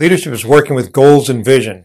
[0.00, 1.84] Leadership is working with goals and vision.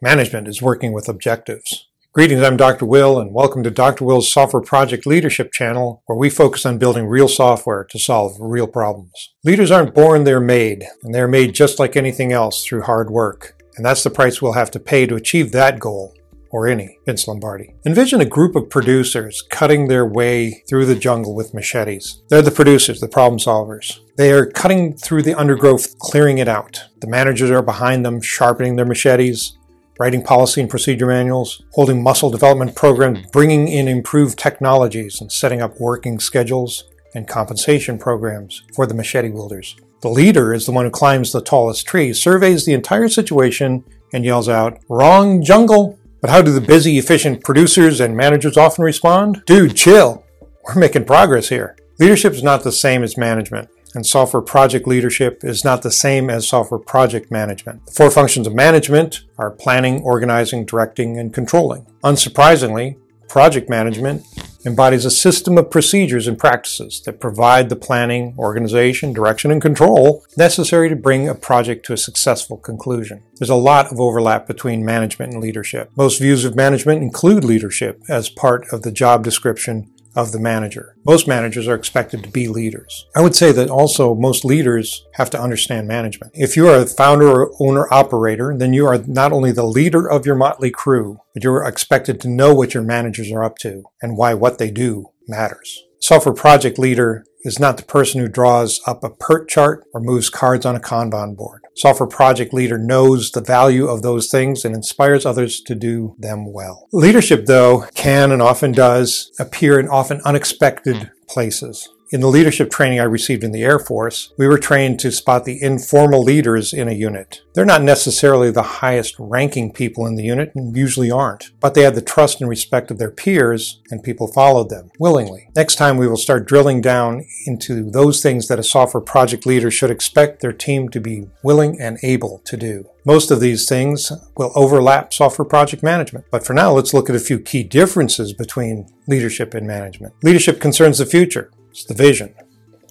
[0.00, 1.88] Management is working with objectives.
[2.14, 2.86] Greetings, I'm Dr.
[2.86, 4.06] Will, and welcome to Dr.
[4.06, 8.66] Will's Software Project Leadership channel, where we focus on building real software to solve real
[8.66, 9.34] problems.
[9.44, 13.62] Leaders aren't born, they're made, and they're made just like anything else through hard work.
[13.76, 16.14] And that's the price we'll have to pay to achieve that goal,
[16.50, 17.74] or any, Vince Lombardi.
[17.84, 22.22] Envision a group of producers cutting their way through the jungle with machetes.
[22.30, 24.00] They're the producers, the problem solvers.
[24.20, 26.84] They are cutting through the undergrowth, clearing it out.
[27.00, 29.56] The managers are behind them, sharpening their machetes,
[29.98, 35.62] writing policy and procedure manuals, holding muscle development programs, bringing in improved technologies, and setting
[35.62, 39.74] up working schedules and compensation programs for the machete wielders.
[40.02, 44.22] The leader is the one who climbs the tallest tree, surveys the entire situation, and
[44.22, 45.98] yells out, Wrong jungle!
[46.20, 49.44] But how do the busy, efficient producers and managers often respond?
[49.46, 50.26] Dude, chill.
[50.64, 51.74] We're making progress here.
[51.98, 56.30] Leadership is not the same as management and software project leadership is not the same
[56.30, 57.86] as software project management.
[57.86, 61.86] The four functions of management are planning, organizing, directing, and controlling.
[62.02, 62.96] Unsurprisingly,
[63.28, 64.24] project management
[64.66, 70.24] embodies a system of procedures and practices that provide the planning, organization, direction, and control
[70.36, 73.22] necessary to bring a project to a successful conclusion.
[73.38, 75.90] There's a lot of overlap between management and leadership.
[75.96, 80.96] Most views of management include leadership as part of the job description of the manager.
[81.04, 83.06] Most managers are expected to be leaders.
[83.14, 86.32] I would say that also most leaders have to understand management.
[86.34, 90.08] If you are a founder or owner operator, then you are not only the leader
[90.08, 93.84] of your motley crew, but you're expected to know what your managers are up to
[94.02, 95.84] and why what they do matters.
[96.02, 100.30] Software project leader is not the person who draws up a PERT chart or moves
[100.30, 101.62] cards on a Kanban board.
[101.76, 106.52] Software project leader knows the value of those things and inspires others to do them
[106.52, 106.88] well.
[106.92, 111.88] Leadership, though, can and often does appear in often unexpected places.
[112.12, 115.44] In the leadership training I received in the Air Force, we were trained to spot
[115.44, 117.42] the informal leaders in a unit.
[117.54, 121.82] They're not necessarily the highest ranking people in the unit and usually aren't, but they
[121.82, 125.50] had the trust and respect of their peers and people followed them willingly.
[125.54, 129.70] Next time we will start drilling down into those things that a software project leader
[129.70, 132.86] should expect their team to be willing and able to do.
[133.04, 136.24] Most of these things will overlap software project management.
[136.32, 140.14] But for now, let's look at a few key differences between leadership and management.
[140.24, 141.52] Leadership concerns the future.
[141.70, 142.34] It's the vision.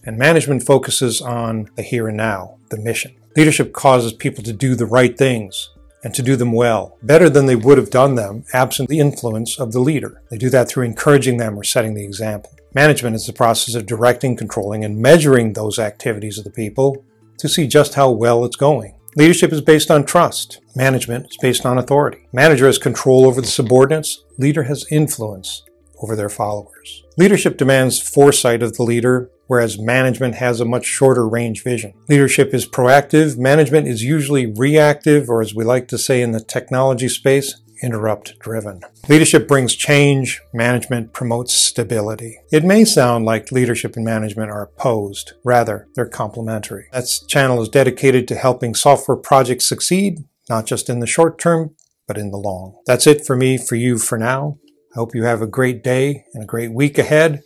[0.05, 3.15] And management focuses on the here and now, the mission.
[3.35, 5.69] Leadership causes people to do the right things
[6.03, 9.59] and to do them well, better than they would have done them absent the influence
[9.59, 10.21] of the leader.
[10.29, 12.51] They do that through encouraging them or setting the example.
[12.73, 17.03] Management is the process of directing, controlling, and measuring those activities of the people
[17.37, 18.95] to see just how well it's going.
[19.15, 20.61] Leadership is based on trust.
[20.75, 22.27] Management is based on authority.
[22.31, 24.23] Manager has control over the subordinates.
[24.37, 25.63] Leader has influence
[26.01, 27.03] over their followers.
[27.17, 31.93] Leadership demands foresight of the leader, whereas management has a much shorter range vision.
[32.07, 36.39] Leadership is proactive, management is usually reactive, or as we like to say in the
[36.39, 38.81] technology space, interrupt driven.
[39.07, 42.39] Leadership brings change, management promotes stability.
[42.51, 46.87] It may sound like leadership and management are opposed, rather, they're complementary.
[46.91, 51.75] That channel is dedicated to helping software projects succeed, not just in the short term,
[52.07, 52.75] but in the long.
[52.85, 54.57] That's it for me, for you for now.
[54.91, 57.43] I hope you have a great day and a great week ahead.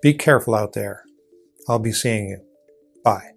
[0.00, 1.04] Be careful out there.
[1.68, 2.40] I'll be seeing you.
[3.02, 3.33] Bye.